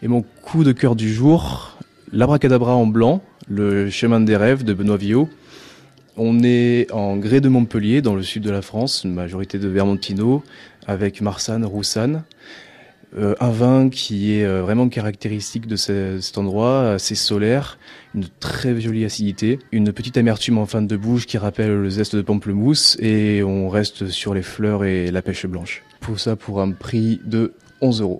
Et 0.00 0.06
mon 0.06 0.24
coup 0.42 0.62
de 0.62 0.70
cœur 0.70 0.94
du 0.94 1.12
jour, 1.12 1.76
l'abracadabra 2.12 2.74
en 2.74 2.86
blanc, 2.86 3.20
le 3.48 3.90
chemin 3.90 4.20
des 4.20 4.36
rêves 4.36 4.62
de 4.62 4.72
Benoît 4.72 4.96
Villot. 4.96 5.28
On 6.16 6.44
est 6.44 6.90
en 6.92 7.16
grès 7.16 7.40
de 7.40 7.48
Montpellier, 7.48 8.00
dans 8.00 8.14
le 8.14 8.22
sud 8.22 8.44
de 8.44 8.50
la 8.50 8.62
France, 8.62 9.02
une 9.04 9.12
majorité 9.12 9.58
de 9.58 9.66
Vermontino, 9.66 10.44
avec 10.86 11.20
Marsanne, 11.20 11.64
Roussanne. 11.64 12.22
Euh, 13.16 13.34
un 13.40 13.50
vin 13.50 13.88
qui 13.88 14.34
est 14.34 14.44
euh, 14.44 14.62
vraiment 14.62 14.88
caractéristique 14.88 15.66
de 15.66 15.74
cet 15.74 16.38
endroit, 16.38 16.90
assez 16.92 17.16
solaire, 17.16 17.78
une 18.14 18.26
très 18.38 18.80
jolie 18.80 19.04
acidité, 19.04 19.58
une 19.72 19.92
petite 19.92 20.16
amertume 20.16 20.58
en 20.58 20.66
fin 20.66 20.82
de 20.82 20.96
bouche 20.96 21.26
qui 21.26 21.38
rappelle 21.38 21.74
le 21.74 21.90
zeste 21.90 22.14
de 22.14 22.22
pamplemousse 22.22 22.96
et 23.00 23.42
on 23.42 23.68
reste 23.68 24.08
sur 24.08 24.34
les 24.34 24.42
fleurs 24.42 24.84
et 24.84 25.10
la 25.10 25.22
pêche 25.22 25.46
blanche. 25.46 25.82
Pour 26.00 26.20
ça 26.20 26.36
pour 26.36 26.60
un 26.60 26.70
prix 26.70 27.20
de 27.24 27.54
11 27.80 28.02
euros. 28.02 28.16